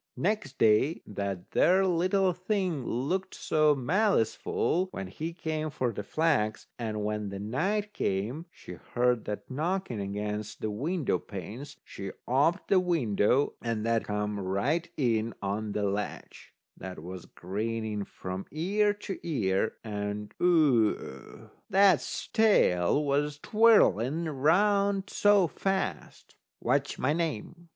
Next 0.17 0.57
day 0.57 1.03
that 1.05 1.51
there 1.51 1.85
little 1.85 2.33
thing 2.33 2.83
looked 2.87 3.35
so 3.35 3.75
maliceful 3.75 4.87
when 4.89 5.05
he 5.05 5.31
came 5.31 5.69
for 5.69 5.91
the 5.93 6.01
flax. 6.01 6.65
And 6.79 7.03
when 7.05 7.29
night 7.51 7.93
came, 7.93 8.47
she 8.49 8.73
heard 8.95 9.25
that 9.25 9.51
knocking 9.51 10.01
against 10.01 10.59
the 10.59 10.71
window 10.71 11.19
panes. 11.19 11.77
She 11.83 12.13
oped 12.27 12.67
the 12.69 12.79
window, 12.79 13.53
and 13.61 13.85
that 13.85 14.05
come 14.05 14.39
right 14.39 14.89
in 14.97 15.35
on 15.39 15.73
the 15.73 15.83
ledge. 15.83 16.51
That 16.75 16.97
was 17.03 17.25
grinning 17.27 18.03
from 18.03 18.47
ear 18.49 18.95
to 18.95 19.19
ear, 19.21 19.73
and 19.83 20.33
Oo! 20.41 21.51
that's 21.69 22.25
tail 22.29 23.05
was 23.05 23.37
twirling 23.37 24.25
round 24.25 25.11
so 25.11 25.45
fast. 25.45 26.33
"What's 26.57 26.97
my 26.97 27.13
name?" 27.13 27.69